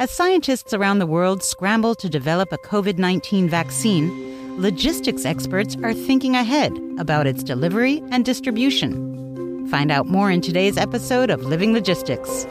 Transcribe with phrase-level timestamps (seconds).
[0.00, 5.92] As scientists around the world scramble to develop a COVID 19 vaccine, logistics experts are
[5.92, 9.66] thinking ahead about its delivery and distribution.
[9.66, 12.46] Find out more in today's episode of Living Logistics.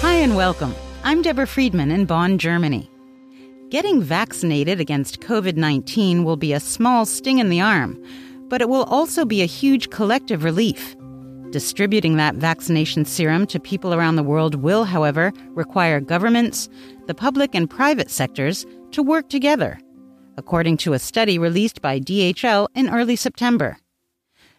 [0.00, 0.74] Hi, and welcome.
[1.04, 2.90] I'm Deborah Friedman in Bonn, Germany.
[3.68, 7.96] Getting vaccinated against COVID 19 will be a small sting in the arm
[8.50, 10.94] but it will also be a huge collective relief.
[11.50, 16.68] Distributing that vaccination serum to people around the world will, however, require governments,
[17.06, 19.80] the public and private sectors to work together,
[20.36, 23.78] according to a study released by DHL in early September.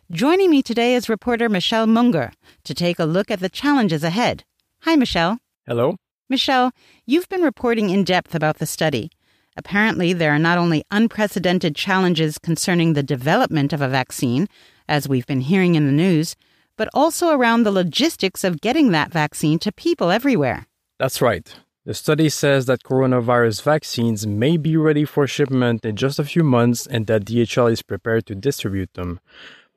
[0.10, 2.32] Joining me today is reporter Michel Munger
[2.64, 4.44] to take a look at the challenges ahead.
[4.82, 5.38] Hi, Michel.
[5.68, 5.96] Hello.
[6.30, 6.72] Michel,
[7.06, 9.12] you've been reporting in depth about the study.
[9.58, 14.48] Apparently, there are not only unprecedented challenges concerning the development of a vaccine,
[14.88, 16.36] as we've been hearing in the news,
[16.78, 20.68] but also around the logistics of getting that vaccine to people everywhere.
[21.00, 21.54] That's right.
[21.86, 26.44] The study says that coronavirus vaccines may be ready for shipment in just a few
[26.44, 29.20] months and that DHL is prepared to distribute them.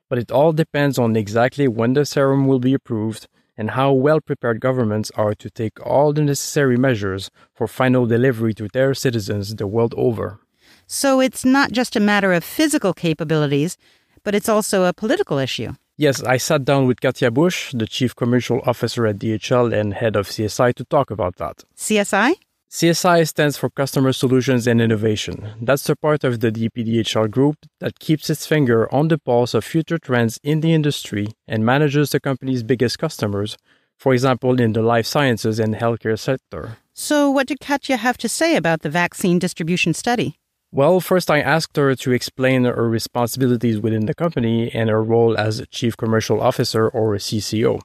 [0.07, 4.19] But it all depends on exactly when the serum will be approved and how well
[4.19, 9.55] prepared governments are to take all the necessary measures for final delivery to their citizens
[9.55, 10.39] the world over.
[10.87, 13.77] So it's not just a matter of physical capabilities,
[14.23, 15.73] but it's also a political issue.
[15.97, 20.17] Yes, I sat down with Katja Busch, the Chief Commercial Officer at DHL and head
[20.17, 21.63] of CSI, to talk about that.
[21.77, 22.33] CSI?
[22.69, 25.51] CSI stands for Customer Solutions and Innovation.
[25.61, 29.63] That's the part of the DPDHL group that keeps its finger on the pulse of
[29.63, 33.55] future trends in the industry and manages the company's biggest customers,
[33.97, 36.77] for example, in the life sciences and healthcare sector.
[36.93, 40.39] So, what did Katja have to say about the vaccine distribution study?
[40.71, 45.37] Well, first I asked her to explain her responsibilities within the company and her role
[45.37, 47.79] as Chief Commercial Officer or CCO.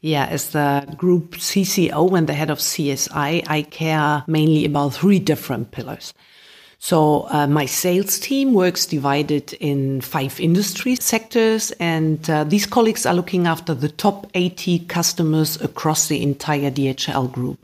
[0.00, 5.18] Yeah, as the group CCO and the head of CSI, I care mainly about three
[5.18, 6.14] different pillars.
[6.80, 13.04] So uh, my sales team works divided in five industry sectors, and uh, these colleagues
[13.04, 17.58] are looking after the top 80 customers across the entire DHL group.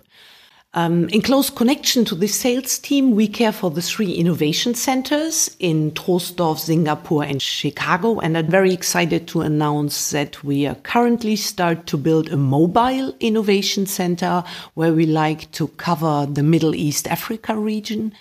[0.77, 5.55] Um, in close connection to the sales team, we care for the three innovation centers
[5.61, 8.19] in Troisdorf, Singapore, and Chicago.
[8.19, 13.15] And I'm very excited to announce that we are currently start to build a mobile
[13.21, 14.43] innovation center
[14.75, 18.12] where we like to cover the Middle East Africa region.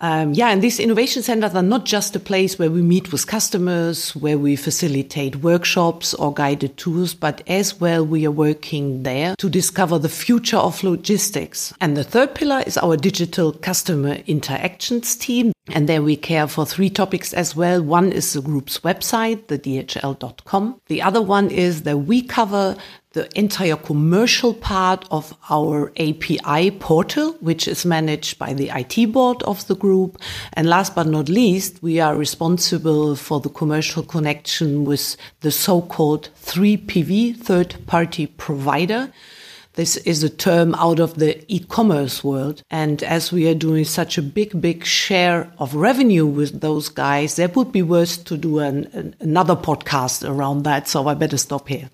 [0.00, 3.26] Um, yeah, and these innovation centers are not just a place where we meet with
[3.26, 9.34] customers, where we facilitate workshops or guided tours, but as well we are working there
[9.36, 11.74] to discover the future of logistics.
[11.80, 15.52] And the third pillar is our digital customer interactions team.
[15.70, 17.82] And there we care for three topics as well.
[17.82, 20.80] One is the group's website, the DHL.com.
[20.86, 22.76] The other one is that we cover
[23.12, 29.42] the entire commercial part of our API portal, which is managed by the IT board
[29.44, 30.20] of the group.
[30.52, 36.28] And last but not least, we are responsible for the commercial connection with the so-called
[36.42, 39.10] 3PV, third party provider.
[39.78, 42.62] This is a term out of the e-commerce world.
[42.68, 47.36] And as we are doing such a big, big share of revenue with those guys,
[47.36, 50.88] that would be worth to do an, an, another podcast around that.
[50.88, 51.90] So I better stop here.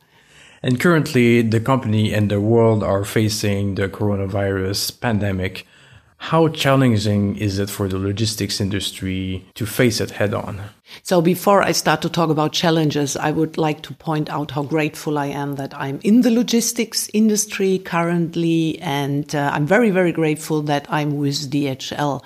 [0.64, 5.66] And currently, the company and the world are facing the coronavirus pandemic.
[6.16, 10.62] How challenging is it for the logistics industry to face it head on?
[11.02, 14.62] So before I start to talk about challenges, I would like to point out how
[14.62, 18.78] grateful I am that I'm in the logistics industry currently.
[18.80, 22.22] And uh, I'm very, very grateful that I'm with DHL.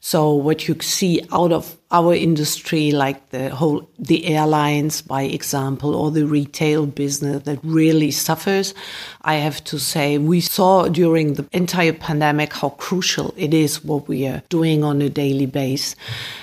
[0.00, 5.94] So what you see out of our industry, like the whole, the airlines, by example,
[5.94, 8.74] or the retail business that really suffers.
[9.22, 14.08] I have to say, we saw during the entire pandemic how crucial it is what
[14.08, 15.94] we are doing on a daily basis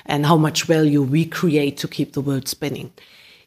[0.05, 2.91] and how much value we create to keep the world spinning.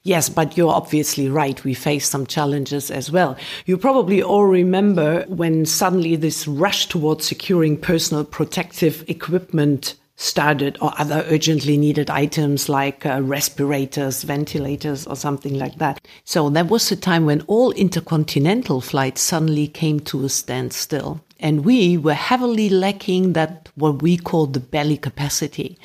[0.03, 1.63] Yes, but you're obviously right.
[1.65, 3.37] We face some challenges as well.
[3.65, 10.93] You probably all remember when suddenly this rush towards securing personal protective equipment started or
[10.99, 16.01] other urgently needed items like uh, respirators, ventilators, or something like that.
[16.25, 21.21] So that was the time when all intercontinental flights suddenly came to a standstill.
[21.39, 25.79] And we were heavily lacking that what we call the belly capacity.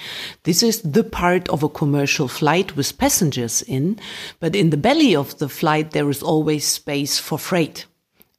[0.44, 4.00] This is the part of a commercial flight with passengers in,
[4.40, 7.86] but in the belly of the flight, there is always space for freight.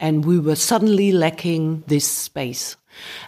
[0.00, 2.77] And we were suddenly lacking this space.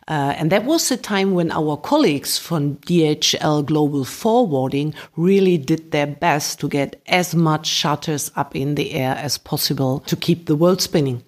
[0.08, 5.90] Uh, and that was the time when our colleagues from DHL Global Forwarding really did
[5.90, 10.46] their best to get as much shutters up in the air as possible to keep
[10.46, 11.22] the world spinning.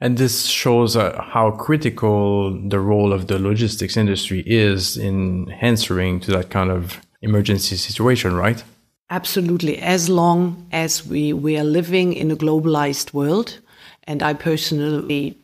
[0.00, 6.20] And this shows uh, how critical the role of the logistics industry is in answering
[6.20, 8.62] to that kind of emergency situation, right?
[9.10, 9.78] Absolutely.
[9.78, 13.58] As long as we, we are living in a globalized world,
[14.04, 15.38] and I personally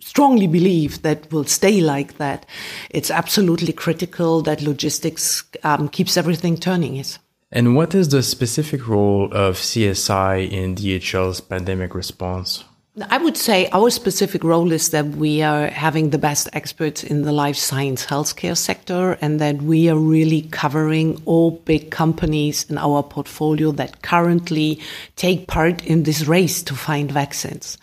[0.00, 2.46] strongly believe that will stay like that,
[2.90, 6.96] it's absolutely critical that logistics um, keeps everything turning.
[6.96, 7.18] Yes.
[7.50, 12.64] And what is the specific role of CSI in DHL's pandemic response?
[13.02, 17.22] I would say our specific role is that we are having the best experts in
[17.22, 22.78] the life science healthcare sector and that we are really covering all big companies in
[22.78, 24.80] our portfolio that currently
[25.16, 27.78] take part in this race to find vaccines.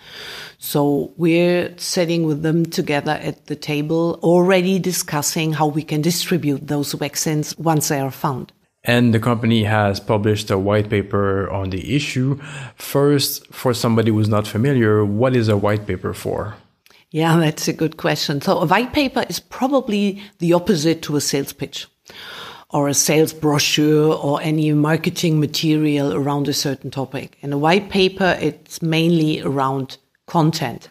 [0.57, 6.67] So we're sitting with them together at the table, already discussing how we can distribute
[6.67, 8.51] those vaccines once they are found.
[8.87, 12.39] And the company has published a white paper on the issue.
[12.75, 16.55] First, for somebody who's not familiar, what is a white paper for?
[17.09, 18.41] Yeah, that's a good question.
[18.41, 21.87] So a white paper is probably the opposite to a sales pitch
[22.69, 27.37] or a sales brochure or any marketing material around a certain topic.
[27.41, 30.89] In a white paper, it's mainly around content.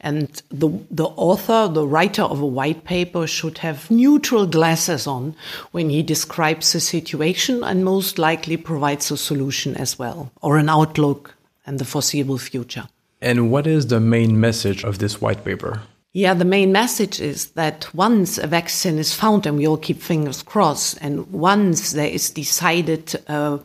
[0.00, 5.34] And the, the author, the writer of a white paper should have neutral glasses on
[5.72, 10.68] when he describes the situation and most likely provides a solution as well, or an
[10.68, 11.34] outlook
[11.66, 12.86] and the foreseeable future.
[13.22, 15.80] And what is the main message of this white paper?
[16.12, 20.00] Yeah, the main message is that once a vaccine is found, and we all keep
[20.00, 23.58] fingers crossed, and once there is decided uh,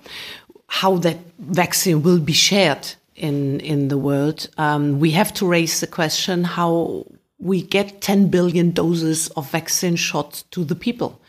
[0.67, 5.79] how that vaccine will be shared in in the world, um, we have to raise
[5.79, 7.05] the question how
[7.39, 11.21] we get 10 billion doses of vaccine shots to the people.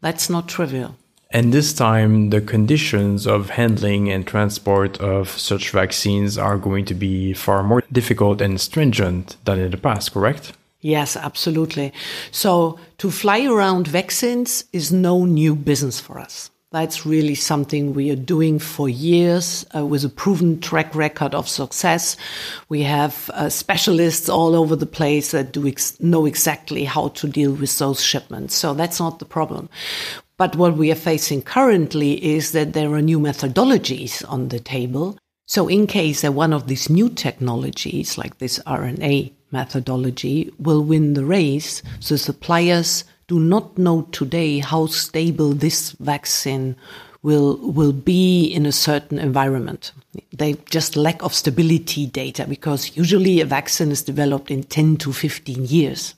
[0.00, 0.96] That's not trivial.
[1.30, 6.94] And this time, the conditions of handling and transport of such vaccines are going to
[6.94, 10.52] be far more difficult and stringent than in the past, correct?
[10.80, 11.92] Yes, absolutely.
[12.30, 16.50] So to fly around vaccines is no new business for us.
[16.70, 21.48] That's really something we are doing for years uh, with a proven track record of
[21.48, 22.14] success.
[22.68, 27.26] We have uh, specialists all over the place that do ex know exactly how to
[27.26, 28.54] deal with those shipments.
[28.54, 29.70] So that's not the problem.
[30.36, 35.16] But what we are facing currently is that there are new methodologies on the table.
[35.46, 41.14] So in case that one of these new technologies, like this RNA methodology, will win
[41.14, 46.74] the race, the suppliers do not know today how stable this vaccine
[47.22, 49.92] will will be in a certain environment.
[50.32, 55.12] They just lack of stability data because usually a vaccine is developed in 10 to
[55.12, 56.14] 15 years.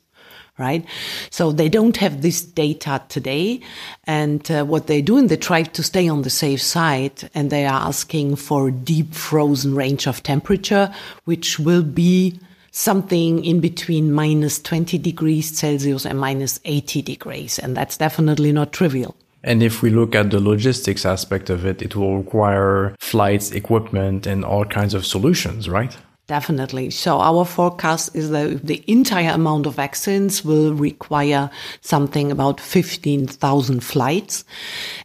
[0.58, 0.84] Right.
[1.30, 3.60] So they don't have this data today.
[4.04, 7.64] And uh, what they're doing, they try to stay on the safe side and they
[7.64, 10.92] are asking for deep frozen range of temperature,
[11.24, 12.38] which will be
[12.70, 17.58] something in between minus 20 degrees Celsius and minus 80 degrees.
[17.58, 19.16] And that's definitely not trivial.
[19.42, 24.26] And if we look at the logistics aspect of it, it will require flights, equipment,
[24.26, 25.96] and all kinds of solutions, right?
[26.26, 26.90] Definitely.
[26.90, 31.50] So our forecast is that the entire amount of vaccines will require
[31.80, 34.44] something about 15,000 flights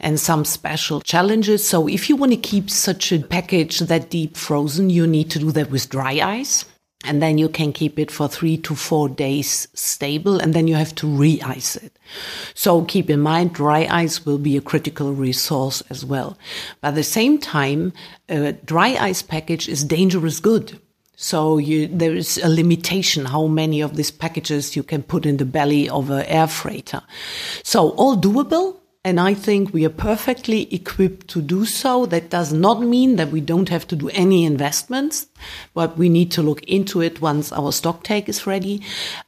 [0.01, 1.67] and some special challenges.
[1.67, 5.39] So if you want to keep such a package that deep frozen, you need to
[5.39, 6.65] do that with dry ice
[7.05, 10.75] and then you can keep it for three to four days stable and then you
[10.75, 11.97] have to re-ice it.
[12.53, 16.37] So keep in mind, dry ice will be a critical resource as well.
[16.81, 17.93] But at the same time,
[18.29, 20.79] a dry ice package is dangerous good.
[21.15, 25.37] So you, there is a limitation how many of these packages you can put in
[25.37, 27.01] the belly of an air freighter.
[27.63, 32.07] So all doable, and I think we are perfectly equipped to do so.
[32.07, 35.27] That does not mean that we don't have to do any investments,
[35.75, 38.81] but we need to look into it once our stock take is ready.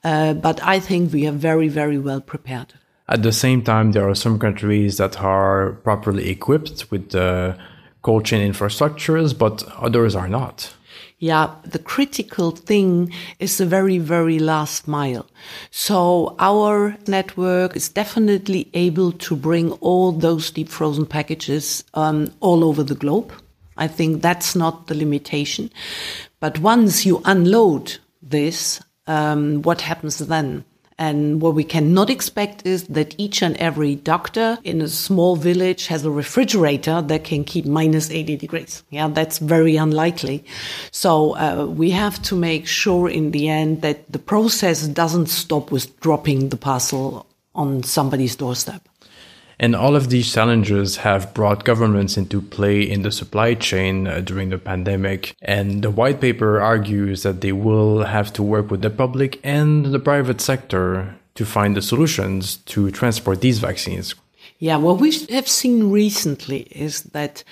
[0.03, 2.73] Uh, but I think we are very, very well prepared.
[3.07, 7.55] At the same time, there are some countries that are properly equipped with the
[8.01, 10.73] cold chain infrastructures, but others are not.
[11.19, 15.25] Yeah, the critical thing is the very, very last mile.
[15.71, 22.63] So our network is definitely able to bring all those deep frozen packages um, all
[22.63, 23.31] over the globe.
[23.77, 25.71] I think that's not the limitation.
[26.39, 30.65] But once you unload this, um, what happens then?
[30.99, 35.87] And what we cannot expect is that each and every doctor in a small village
[35.87, 38.83] has a refrigerator that can keep minus 80 degrees.
[38.89, 40.43] Yeah, that's very unlikely.
[40.91, 45.71] So uh, we have to make sure in the end that the process doesn't stop
[45.71, 48.81] with dropping the parcel on somebody's doorstep.
[49.59, 54.21] And all of these challenges have brought governments into play in the supply chain uh,
[54.21, 55.35] during the pandemic.
[55.41, 59.87] And the white paper argues that they will have to work with the public and
[59.87, 64.15] the private sector to find the solutions to transport these vaccines.
[64.59, 67.43] Yeah, what we have seen recently is that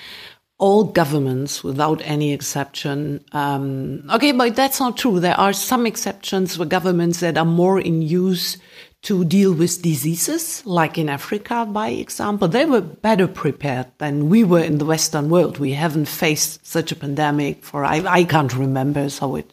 [0.57, 5.19] all governments, without any exception, um, okay, but that's not true.
[5.19, 8.57] There are some exceptions for governments that are more in use
[9.05, 12.47] to deal with diseases, like in Africa, by example.
[12.47, 15.59] They were better prepared than we were in the Western world.
[15.59, 19.51] We haven't faced such a pandemic for I, I can't remember, so it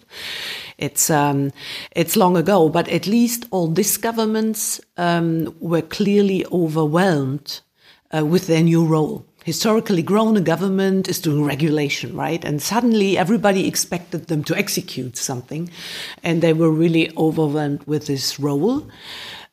[0.78, 1.52] it's um,
[1.90, 2.71] it's long ago.
[2.71, 7.61] But at least all these governments um, were clearly overwhelmed
[8.16, 12.45] uh, with their new role historically grown a government is doing regulation, right?
[12.45, 15.71] And suddenly everybody expected them to execute something.
[16.23, 18.87] And they were really overwhelmed with this role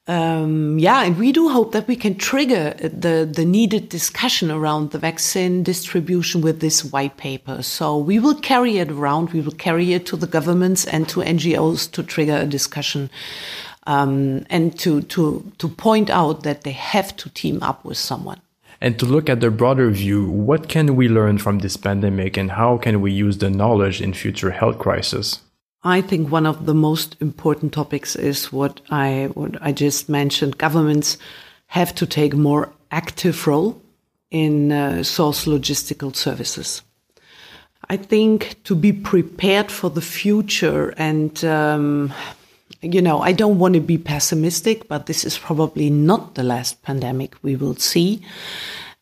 [0.09, 4.89] um, yeah, and we do hope that we can trigger the, the needed discussion around
[4.89, 7.61] the vaccine distribution with this white paper.
[7.61, 9.33] So we will carry it around.
[9.33, 13.11] We will carry it to the governments and to NGOs to trigger a discussion
[13.85, 18.41] um, and to, to, to point out that they have to team up with someone.
[18.81, 22.51] And to look at the broader view, what can we learn from this pandemic and
[22.51, 25.41] how can we use the knowledge in future health crises?
[25.83, 30.57] I think one of the most important topics is what I what I just mentioned.
[30.57, 31.17] Governments
[31.67, 33.81] have to take more active role
[34.31, 36.81] in uh, source logistical services.
[37.89, 42.13] I think to be prepared for the future and um,
[42.81, 46.81] you know, I don't want to be pessimistic, but this is probably not the last
[46.81, 48.21] pandemic we will see.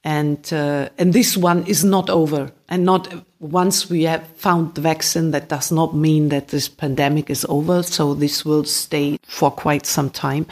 [0.03, 2.51] And uh, and this one is not over.
[2.69, 7.29] And not once we have found the vaccine that does not mean that this pandemic
[7.29, 7.83] is over.
[7.83, 10.45] So this will stay for quite some time.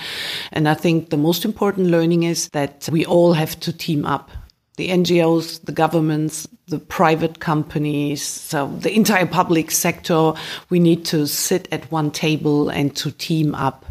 [0.51, 4.29] And i think the most important learning is that we all have to team up
[4.75, 10.34] the NGOs, the governments, the private companies, so the entire public sector,
[10.70, 13.86] we need to sit at one table and to team up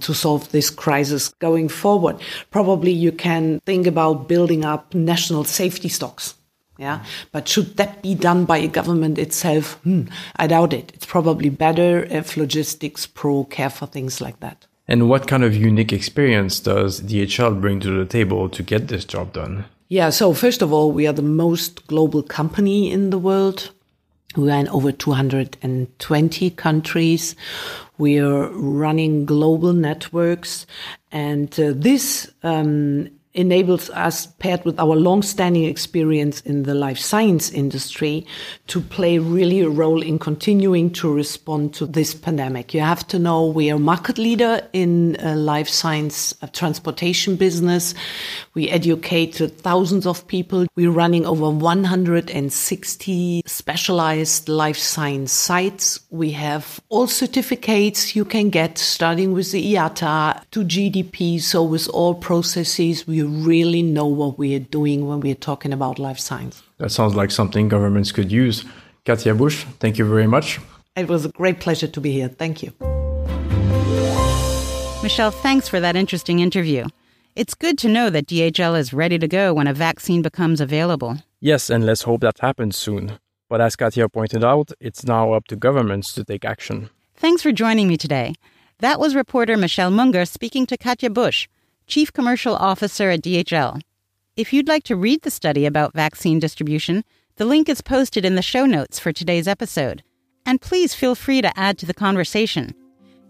[0.00, 2.18] to solve this crisis going forward.
[2.50, 6.34] Probably you can think about building up national safety stocks.
[6.78, 7.04] Yeah.
[7.30, 9.74] But should that be done by a government itself?
[9.82, 10.04] Hmm,
[10.36, 10.92] I doubt it.
[10.94, 14.66] It's probably better if logistics pro care for things like that.
[14.88, 19.04] And what kind of unique experience does DHL bring to the table to get this
[19.04, 19.66] job done?
[19.92, 23.72] Yeah, so first of all, we are the most global company in the world.
[24.36, 27.34] We are in over 220 countries.
[27.98, 30.64] We are running global networks.
[31.10, 37.50] And uh, this um, enables us, paired with our long-standing experience in the life science
[37.50, 38.26] industry,
[38.66, 42.74] to play really a role in continuing to respond to this pandemic.
[42.74, 47.94] You have to know we are market leader in uh, life science uh, transportation business.
[48.54, 50.66] We educate thousands of people.
[50.74, 56.00] We're running over 160 specialized life science sites.
[56.10, 61.40] We have all certificates you can get, starting with the IATA to GDP.
[61.40, 65.72] So with all processes, we really know what we are doing when we are talking
[65.72, 66.62] about life science.
[66.78, 68.64] That sounds like something governments could use.
[69.04, 70.60] Katja Busch, thank you very much.
[70.96, 72.28] It was a great pleasure to be here.
[72.28, 72.72] Thank you.
[75.02, 76.86] Michel, thanks for that interesting interview.
[77.36, 81.18] It's good to know that DHL is ready to go when a vaccine becomes available.
[81.40, 83.18] Yes, and let's hope that happens soon.
[83.48, 86.90] But as Katja pointed out, it's now up to governments to take action.
[87.14, 88.34] Thanks for joining me today.
[88.80, 91.48] That was reporter Michel Munger speaking to Katja Busch,
[91.90, 93.80] Chief Commercial Officer at DHL.
[94.36, 97.02] If you'd like to read the study about vaccine distribution,
[97.34, 100.04] the link is posted in the show notes for today's episode.
[100.46, 102.76] And please feel free to add to the conversation.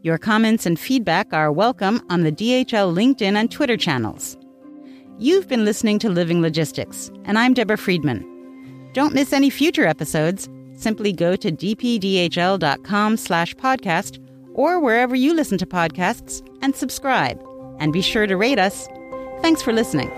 [0.03, 4.37] Your comments and feedback are welcome on the DHL LinkedIn and Twitter channels.
[5.19, 8.91] You've been listening to Living Logistics, and I'm Deborah Friedman.
[8.93, 10.51] Don't miss any future episodes.
[10.75, 17.43] Simply go to dpdhl.com slash podcast or wherever you listen to podcasts and subscribe
[17.81, 18.89] and be sure to rate us.
[19.43, 20.11] Thanks for listening.